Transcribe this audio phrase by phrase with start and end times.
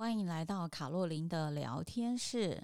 [0.00, 2.62] 欢迎来到卡洛琳的聊天室。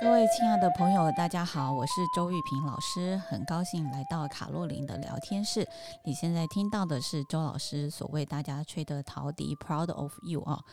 [0.00, 5.68] 各位亲爱的朋友，大家好，我是周玉萍老师，很高兴来到卡洛琳的聊天室。
[6.02, 10.64] 你现在听到的是周老师所为大家吹的陶笛，Proud of You 啊。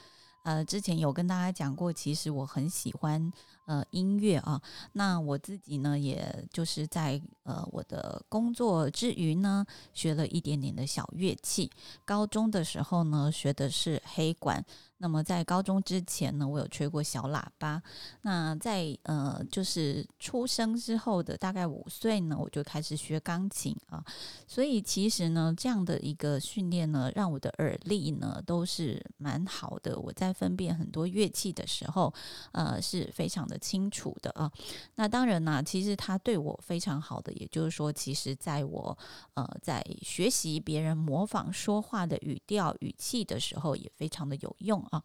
[0.45, 3.29] 呃，之前有跟大家讲过，其实我很喜欢
[3.68, 4.60] 呃音乐啊。
[4.93, 11.69] 那我自己呢，也就是在呃我的工作之余呢，学了一点点的小乐器。
[12.04, 14.65] 高中的时候呢，学的是黑管。
[15.00, 17.79] 那么在高中之前呢，我有吹过小喇叭。
[18.24, 24.04] 那在呃，就是出生之后的大概五岁呢，我就开始学钢琴啊。
[24.47, 29.99] 所以其实呢，这样的一个训练呢，让我的耳力呢都是蛮好的。
[29.99, 32.11] 我在分辨很多乐器的时候，
[32.53, 34.52] 呃，是非常的清楚的啊。
[34.95, 38.97] 那当然呢，其实他对我非常好的，也就是说，其实在我
[39.33, 44.81] 呃在学习别人模仿说话的语调语气的时候，也非常的有用。
[44.91, 45.02] 啊，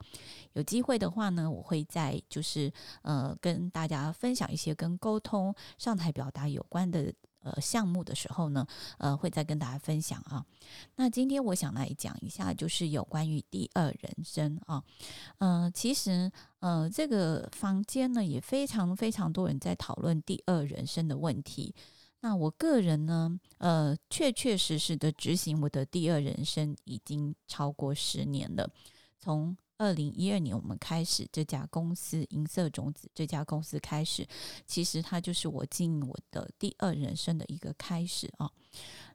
[0.53, 2.73] 有机会的话呢，我会在就是
[3.03, 8.67] 呃跟大家分享一些跟沟通、上台表达有关的呃项目的时候呢，
[8.99, 10.45] 呃会再跟大家分享啊。
[10.97, 14.83] 那今天我想来讲一下，就是有关于第二人生啊。
[15.39, 21.75] 呃，其实呃这个房间呢也非常非常多人在讨论第二人生的问题。
[22.21, 28.71] 那我个人呢，呃确确实实的执行我的第二人生已经超过十年了，
[29.19, 34.25] 从二零一二年，我们开始这家公司银色种子这家公司开始，
[34.65, 38.49] 其实它就是我经营我的第二人生的一个开始啊。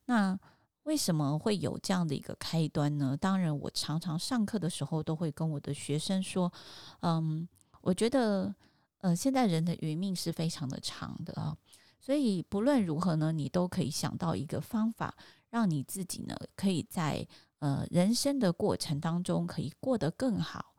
[0.08, 0.38] 那
[0.84, 3.16] 为什么会有这样的一个开端呢？
[3.16, 6.52] 当然，我常常上课的时候都会跟我的学生说，
[7.00, 7.48] 嗯，
[7.80, 8.54] 我觉得，
[8.98, 11.56] 呃，现在人的余命是非常的长的啊，
[11.98, 15.16] 所以不论如何呢，你都可以想到一个方法，
[15.50, 17.26] 让你自己呢可以在。
[17.60, 20.74] 呃，人生的过程当中可以过得更好，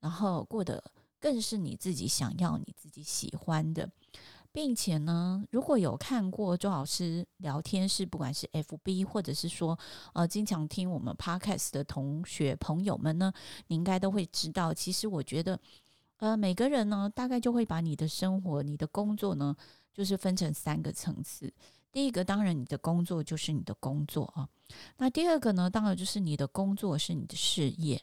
[0.00, 0.82] 然后过得
[1.20, 3.88] 更是你自己想要、你自己喜欢的，
[4.50, 9.78] 并且呢，如果有看过周老师聊天室，不管是 FB 或者是说
[10.12, 13.32] 呃，经常听我们 Podcast 的同学朋友们呢，
[13.68, 15.58] 你应该都会知道，其实我觉得，
[16.18, 19.56] 呃，每个人呢，大概就会把你的生活、你的工作呢，
[19.92, 21.52] 就是分成三个层次。
[21.94, 24.48] 第一个，当然你的工作就是你的工作啊。
[24.96, 28.02] 那第二个呢，当然就是你的工作是你的事业。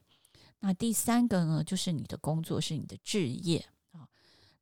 [0.62, 4.08] 那第三个呢，就是你的工作是你的置业啊。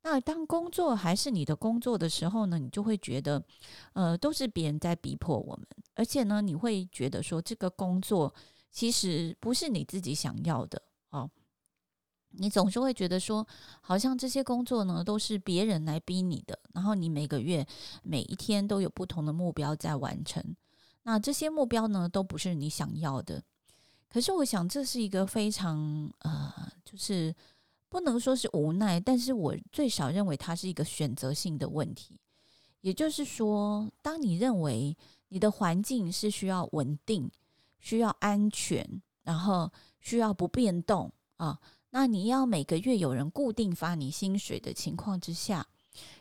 [0.02, 3.46] 那当工作还是你的工作的时候呢，你就会觉得，
[3.94, 8.34] 呃，都是别人在逼迫我们，而且呢，你会觉得说这个工作
[8.72, 10.82] 其实不是你自己想要的。
[12.32, 13.46] 你总是会觉得说，
[13.82, 17.66] 好像这些工作呢都是别人来逼你的，然后你每个月、
[18.04, 20.44] 每一天都有不同的目标在完成。
[21.04, 23.44] 那这些目标呢都不是你想要的。
[24.08, 26.54] 可是我想这是一个非常呃，
[26.84, 27.34] 就是
[27.90, 32.20] 不能说是无奈，但是我最少认为它是一个选择性的问题。
[32.82, 34.96] 也就是说，当你认为
[35.28, 37.30] 你的环境是需要稳定、
[37.80, 41.60] 需要安全，然后需要不变动啊。
[41.92, 45.68] 那你要每个月有人固定发你薪水的情况之下，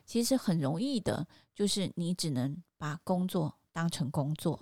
[0.06, 4.60] 其实很容易的，就是你只能把工作当成工作。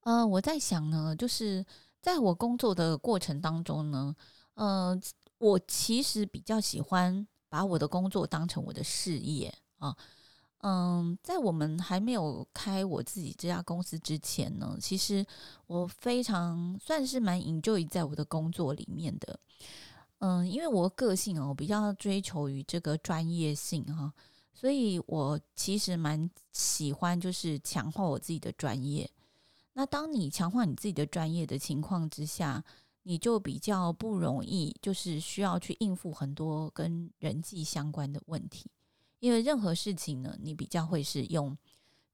[0.00, 1.64] 呃，我在想呢，就是
[2.00, 4.16] 在我工作的过程当中呢，
[4.54, 5.00] 呃，
[5.38, 9.96] 我其实比较喜欢把我的工作当成我的事业啊。
[10.62, 15.26] 嗯，在我们还没有开我自己这家公司之前呢，其实
[15.66, 19.40] 我非常算是蛮 enjoy 在我的工作里面的。
[20.18, 24.12] 嗯，因为我个性哦，比较追求于这个专业性哈，
[24.54, 29.10] 所以我其实蛮喜欢就是强化我自己的专业。
[29.72, 32.62] 那当你强化你自己的专业的情况之下，
[33.02, 38.70] 你就比较不容易就是需要去应付很多跟人际相关的问题。
[39.22, 41.56] 因为任何事情呢，你比较会是用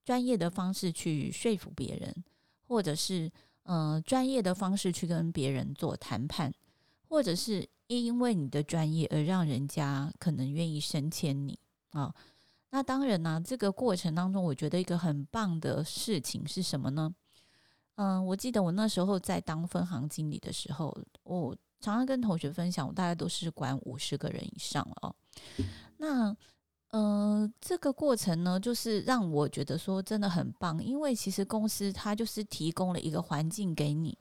[0.04, 2.14] 专业的方式去说服别人，
[2.66, 3.32] 或者是
[3.62, 6.52] 呃专业的方式去跟别人做谈判，
[7.08, 11.58] 或者是因为你的专业而让人家可能愿意升迁你
[11.92, 12.14] 啊、
[12.68, 17.14] 那当然呢、这个过程当中，我觉得一个很棒的事情是什么呢？
[17.94, 25.16] 嗯、我记得我那时候在当分行经理的时候，我常常跟同学分享，我大概都是管五十个人以上了哦。
[25.96, 26.36] 那
[26.90, 34.16] 呃，这个过程呢，就是让我觉得说真的很棒，因为其实公司它就是提供了一个环境给你，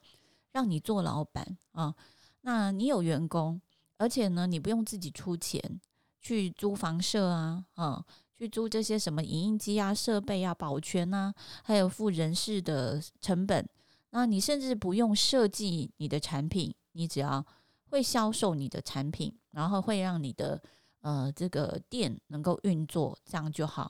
[0.52, 1.96] 让你做老板啊。
[2.42, 3.62] 那你有员工，
[3.98, 5.80] 而且呢，你不用自己出钱
[6.20, 8.06] 去租房舍啊，啊，
[8.38, 13.66] 去租这些什么影印机啊、设备啊、保全啊，还有付人事的成本。
[14.10, 17.46] 那你甚至不用设计你的产品，你只要
[17.86, 20.62] 会销售你的产品，然后会让你的。
[21.08, 23.90] 呃，这个店能够运作，这样就好。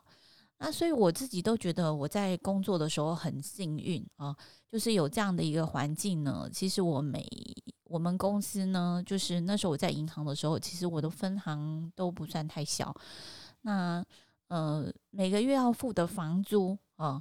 [0.59, 4.37] 那所以我自己都觉得我在工作的时候很幸运啊，
[4.71, 6.47] 就是有这样的一个环境呢。
[6.53, 7.27] 其实我每
[7.85, 12.93] 我们公司呢，就是那时候我在银行的时候，其实我的分行都不算太小。
[13.61, 14.05] 那
[14.49, 17.19] 呃，每个月要付的房租啊，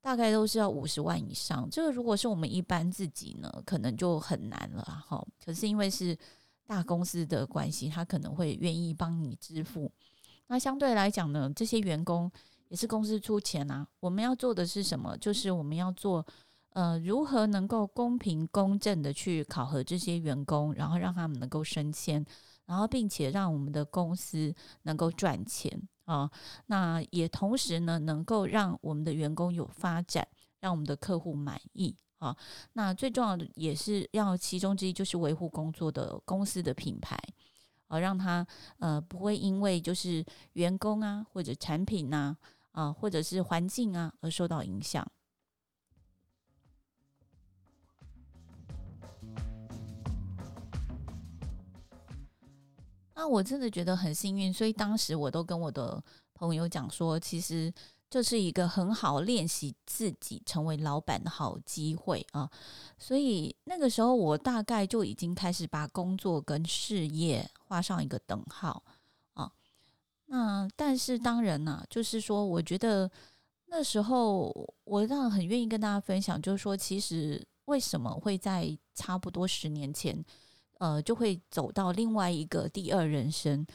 [0.00, 1.68] 大概都是要五十万以上。
[1.70, 5.24] 这个如果是我们一般自己呢，可能就很难了哈。
[5.44, 6.18] 可是因为是。
[6.68, 9.90] 大公司的关系，他可能会愿意帮你支付。
[10.48, 12.30] 那相对来讲呢，这些员工
[12.68, 13.88] 也是公司出钱啊。
[14.00, 15.16] 我们要做的是什么？
[15.16, 16.26] 就是我们要做，
[16.74, 22.22] 呃，如何能够公平公正的去考核这些员工，然后让他们能够升迁，
[22.66, 26.30] 然后并且让我们的公司能够赚钱啊。
[26.66, 30.28] 那也同时呢，能够让我们的员工有发展，
[30.60, 31.96] 让我们的客户满意。
[32.18, 32.36] 啊，
[32.72, 37.16] 那最重要的也是要其中之一，就是维护工作的公司的品牌，
[37.86, 38.44] 啊，让他
[38.78, 40.24] 呃不会因为就是
[40.54, 42.36] 员工啊或者产品呐
[42.72, 45.06] 啊或者是环境啊而受到影响。
[53.14, 56.02] 那我真的觉得很幸运，所以当时我都跟我的
[56.34, 57.72] 朋友讲说，其实。
[58.10, 62.50] 这是一个很好练习自己成为老板的好机会啊！
[62.96, 68.82] 所以那个时候，我大概就已经开始把工作跟事业画上一个等号
[69.34, 69.52] 啊。
[70.26, 73.10] 那但是当然呢、就是说，我觉得
[73.66, 74.50] 那时候
[74.84, 80.24] 我让很愿意跟大家分享，就是说，其实为什么会在差不多十年前，
[80.78, 83.66] 呃，就会走到另外一个第二人生。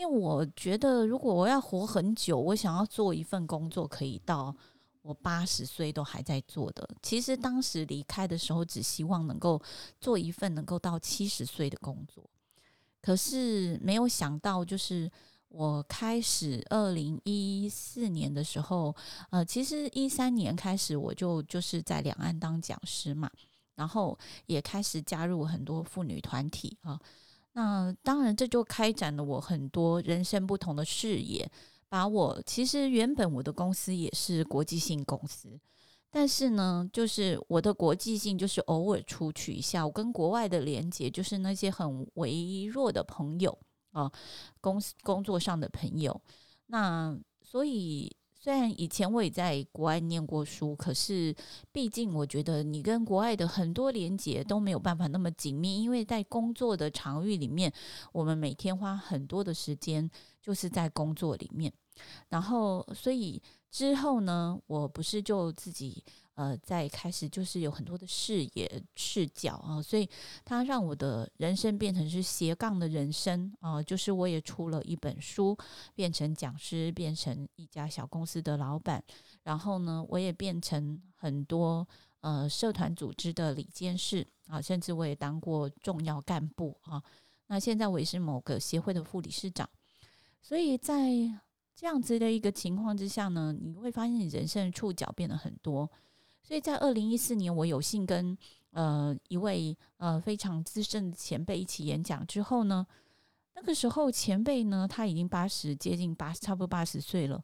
[0.00, 4.56] 因为我觉得，如果我要活很久，我想要做一份工作，可以到
[5.02, 6.88] 我八十岁都还在做的。
[7.02, 9.60] 其实当时离开的时候，只希望能够
[10.00, 12.24] 做一份能够到七十岁的工作。
[13.02, 15.10] 可是没有想到，就是
[15.48, 18.96] 我开始二零一四年的时候，
[19.28, 23.30] 呃，其实一三年开始我就就是在两岸当讲师嘛，
[23.74, 26.98] 然后也开始加入很多妇女团体啊。
[27.52, 31.50] 那当然，这就开展了我很多人生不同的视野。
[31.88, 35.58] 把我其实原本我的公司也是国际性公司，
[36.10, 43.58] 但是呢，就是我的国际性就是偶尔出去一下，我跟国外的连接就是那些很微弱的朋友
[43.92, 44.10] 啊，
[44.60, 46.20] 公司工作上的朋友。
[46.66, 48.16] 那所以。
[48.42, 51.34] 虽然以前我也在国外念过书，可是
[51.70, 57.70] 毕竟我觉得你跟国外的很多连接都没有办法那么紧密，因为在工作的场域里面，
[58.12, 60.10] 我们每天花很多的时间
[60.40, 61.70] 就是在工作里面，
[62.28, 66.04] 然后所以之后呢，我不是就自己。
[66.34, 70.08] 呃，在开始就是有很多的视野视角啊，所以
[70.42, 75.54] 它让我的人生变成是斜杠的人生啊，就是我也出了一本书，
[75.94, 79.04] 变成讲师，变成一家小公司的老板，
[79.42, 81.86] 然后呢，我也变成很多
[82.20, 87.02] 呃社团组织的理监事啊，甚至我也当过重要干部啊。
[87.48, 89.68] 那现在我也是某个协会的副理事长，
[90.40, 91.10] 所以在
[91.80, 95.90] 这样子的一个情况之下呢，你会发现你人生的触角变得很多。
[96.42, 98.36] 所以在二零一四年，我有幸跟
[98.72, 102.86] 呃一位呃非常资深的前辈一起演讲之后呢，
[103.54, 107.42] 那个时候前辈呢，他已经八十，接近八，差不多八十岁了。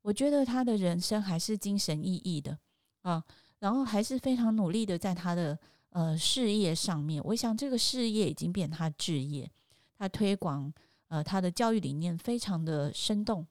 [0.00, 2.56] 我觉得他的人生还是精神奕奕的
[3.02, 3.22] 啊，
[3.58, 5.58] 然后还是非常努力的在他的
[5.90, 7.22] 呃事业上面。
[7.22, 9.50] 我想这个事业已经变他志业，
[9.98, 10.72] 他推广
[11.08, 13.46] 呃他的教育理念非常的生动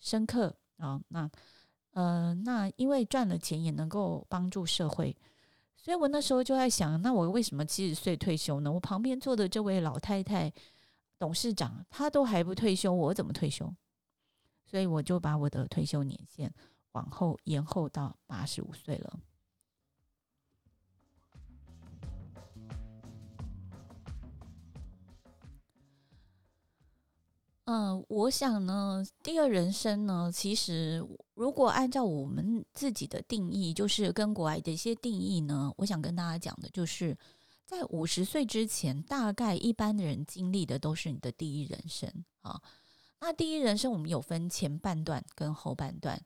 [0.00, 1.30] 深刻啊，那。
[1.92, 5.14] 呃，那因为赚了钱也能够帮助社会，
[5.76, 8.70] 所以我那时候就在想，那我为什么七十岁退休呢？
[8.70, 10.52] 我旁边坐的这位老太太，
[11.18, 13.74] 董事长，她都还不退休，我怎么退休？
[14.64, 16.54] 所以我就把我的退休年限
[16.92, 19.18] 往后延后到八十五岁了。
[27.72, 37.16] 嗯、我想呢，第二人生呢，其实如果按照我们自己的定义，就是跟国外的一些定义呢，我想跟大家讲的就是，
[37.64, 42.60] 在五十岁之前，大概一般的人经历的都是你的第一人生啊。
[43.20, 46.20] 那第一人生我们有分前半段跟后半段。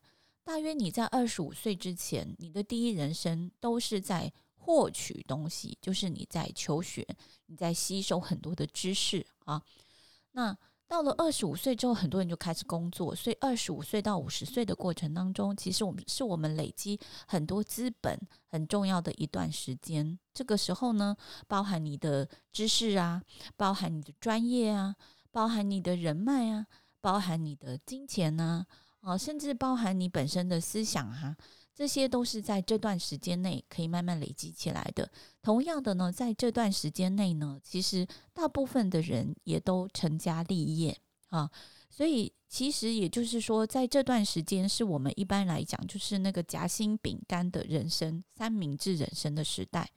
[0.45, 7.07] 大约你在二十五岁之前，你的第一人生都是在获取东西，就是你在求学，
[7.45, 9.63] 你在吸收很多的知识啊。
[10.33, 20.19] 那到了二十五岁之后，很多人就开始工作，所以二十五岁到五十岁的过程当中，其实我们是我们累积很多资本很重要的一段时间。
[20.33, 21.17] 这个时候呢，
[21.49, 23.23] 包含你的知识啊，
[23.57, 24.95] 包含你的专业啊，
[25.33, 26.67] 包含你的人脉啊，
[27.00, 28.67] 包含你的金钱啊，
[29.00, 31.37] 啊，甚至包含你本身的思想哈、啊。
[31.75, 35.11] 这些都是在这段时间内可以慢慢累积起来的。
[35.43, 40.97] 同样的呢，在这段时间内呢，其实大部分的人也都成家立业
[41.31, 41.50] 啊，
[41.90, 49.90] 所以其实也就是说，在这段时间是我们一般来讲就是那个夹心饼干的人生、三明治人生的时代。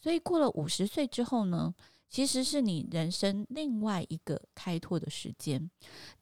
[0.00, 1.74] 所以过了五十岁之后呢，
[2.08, 5.70] 其实是你人生另外一个开拓的时间。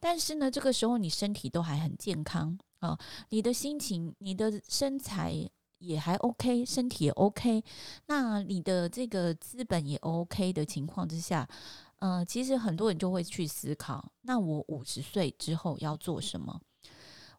[0.01, 2.59] 但是呢，这个时候你身体都还很健康。
[2.81, 5.33] 啊，你的心情、你的身材
[5.77, 7.63] 也还 OK，身体也 OK，
[8.07, 11.47] 那你的这个资本也 OK 的情况之下，
[11.99, 16.59] 呃，其实很多人就会去思考，那我五十岁之后要做什么？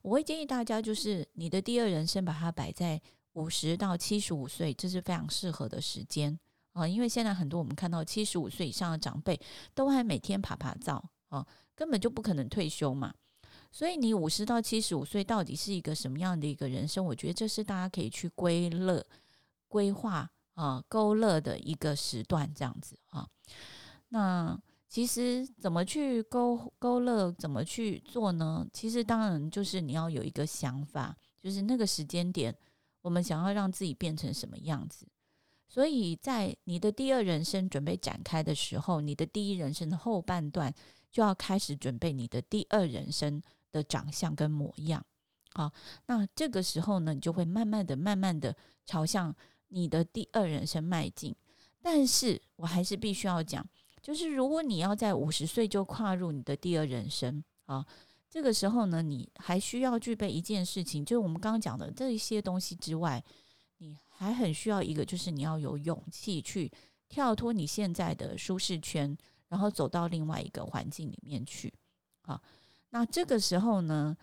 [0.02, 3.00] 我会建议大家，就是你的第二人生，把它摆在
[3.34, 6.38] 五十到七十五岁，这是非常适合的时间
[6.72, 9.40] 啊，因为现在很多我们看到七十五岁以上的长辈
[9.74, 13.14] 都还每天爬爬照啊，根本就不可能退休嘛。
[13.72, 17.02] 所以你五十到七十五岁到底是一个什么样的一个人生？
[17.02, 19.02] 我觉得这是大家可以去归乐、
[19.66, 23.26] 规划啊、勾勒的一个时段，这样子啊。
[24.10, 24.60] 那
[24.90, 28.66] 其实怎么去勾勾勒，怎么去做呢？
[28.74, 32.54] 其实当然就是你要有一个想法，就是那个时间点，
[33.00, 35.06] 我们想要让自己变成什么样子。
[35.66, 40.70] 所以在你的第二人生准备展开的时候，你的第一人生的后半段
[41.10, 43.42] 就要开始准备你的第二人生。
[43.72, 45.04] 的长相跟模样，
[45.54, 45.72] 好，
[46.06, 49.34] 那这个时候呢，你就会慢慢的、慢慢的朝向
[49.68, 51.34] 你的第二人生迈进。
[51.80, 53.66] 但是我还是必须要讲，
[54.00, 57.84] 就是如果你要在五十岁就跨入你的第二人生，啊，
[58.30, 63.22] 这个时候呢，你还需要具备一件事情，就是我们刚刚讲的这一些东西之外，
[63.78, 66.70] 你还很需要一个，就是你要有勇气去
[67.08, 69.16] 跳脱你现在的舒适圈，
[69.48, 71.72] 然后走到另外一个环境里面去，
[72.22, 72.40] 啊。
[72.94, 74.14] 那这个时候呢，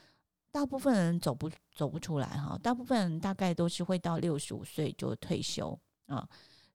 [0.51, 6.29] 大部分人走不走不出来哈，大部分人大概都是会到六十五岁就退休啊，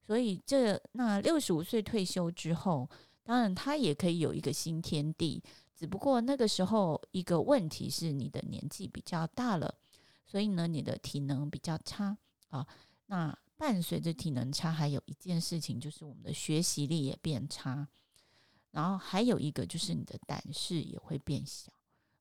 [0.05, 2.89] 所以这那六十五岁退休之后，
[3.23, 5.41] 当然他也可以有一个新天地，
[5.73, 9.73] 只不过那个时候一个问题是你的年纪比较大了，
[10.25, 12.17] 所以呢，你的体能比较差
[12.49, 12.67] 啊。
[13.07, 17.87] 那伴随着体能差，还有一件事情就是我们的学习力也变差，
[18.71, 21.71] 然后还有一个就是你的胆识也会变小。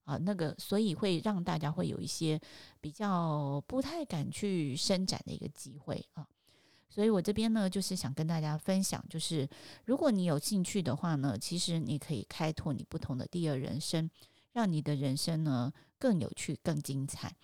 [0.04, 2.40] 啊，那个，所以会让大家会有一些
[2.80, 6.26] 比较不太敢去伸展的一个机会啊。
[6.88, 9.48] 所以我这边呢，就是想跟大家分享，就是
[9.84, 14.08] 如果你有兴趣的话呢，其实你可以开拓你不同的第二人生，
[14.52, 17.34] 让你的人生呢更有趣、更精彩。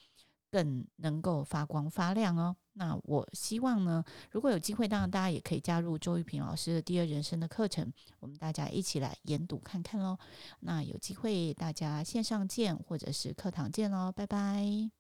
[0.51, 2.55] 更能够发光发亮哦。
[2.75, 10.17] 那我希望呢，如果有机会，当然大家也可以加入周玉平老师的第二人生的课程，我们大家一起来研读看看喽。
[10.61, 15.00] 那有机会大家线上见，或者是课堂见喽，拜拜。